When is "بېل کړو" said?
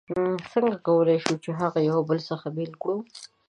2.55-2.97